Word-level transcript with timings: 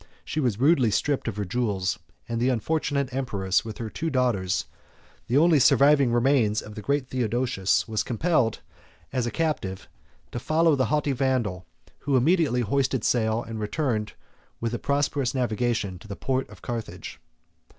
She 0.25 0.39
was 0.39 0.59
rudely 0.59 0.89
stripped 0.89 1.27
of 1.27 1.37
her 1.37 1.45
jewels; 1.45 1.99
and 2.27 2.41
the 2.41 2.49
unfortunate 2.49 3.13
empress, 3.13 3.63
with 3.63 3.77
her 3.77 3.87
two 3.91 4.09
daughters, 4.09 4.65
the 5.27 5.37
only 5.37 5.59
surviving 5.59 6.11
remains 6.11 6.59
of 6.59 6.73
the 6.73 6.81
great 6.81 7.07
Theodosius, 7.09 7.87
was 7.87 8.01
compelled, 8.01 8.61
as 9.13 9.27
a 9.27 9.29
captive, 9.29 9.87
to 10.31 10.39
follow 10.39 10.75
the 10.75 10.85
haughty 10.85 11.11
Vandal; 11.11 11.67
who 11.99 12.17
immediately 12.17 12.61
hoisted 12.61 13.03
sail, 13.03 13.43
and 13.43 13.59
returned 13.59 14.13
with 14.59 14.73
a 14.73 14.79
prosperous 14.79 15.35
navigation 15.35 15.99
to 15.99 16.07
the 16.07 16.15
port 16.15 16.49
of 16.49 16.63
Carthage. 16.63 17.19